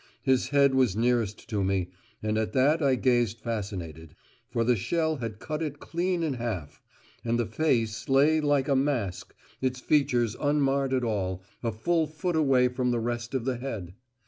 His 0.23 0.47
head 0.49 0.73
was 0.73 0.95
nearest 0.95 1.47
to 1.51 1.63
me, 1.63 1.89
and 2.23 2.35
at 2.35 2.53
that 2.53 2.81
I 2.81 2.95
gazed 2.95 3.37
fascinated; 3.39 4.15
for 4.49 4.63
the 4.63 4.75
shell 4.75 5.17
had 5.17 5.37
cut 5.37 5.61
it 5.61 5.77
clean 5.77 6.23
in 6.23 6.33
half, 6.33 6.81
and 7.23 7.37
the 7.37 7.45
face 7.45 8.09
lay 8.09 8.41
like 8.41 8.67
a 8.67 8.75
mask, 8.75 9.35
its 9.61 9.79
features 9.79 10.35
unmarred 10.41 10.95
at 10.95 11.03
all, 11.03 11.43
a 11.61 11.71
full 11.71 12.07
foot 12.07 12.35
away 12.35 12.67
from 12.67 12.89
the 12.89 12.99
rest 12.99 13.35
of 13.35 13.45
the 13.45 13.57
head. 13.57 13.93